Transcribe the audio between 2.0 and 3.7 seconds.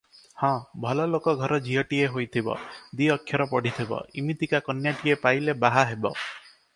ହୋଇଥିବ, ଦି ଅକ୍ଷର